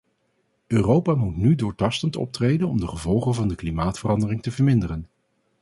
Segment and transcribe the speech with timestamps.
[0.67, 5.07] Europa moet nu doortastend optreden om de gevolgen van de klimaatverandering te verminderen.